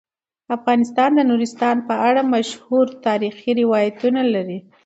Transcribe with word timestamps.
افغانستان 0.57 1.09
د 1.15 1.19
نورستان 1.29 1.77
په 1.87 1.95
اړه 2.07 2.21
مشهور 2.35 2.85
تاریخی 3.07 3.51
روایتونه 3.61 4.21
لري. 4.33 4.59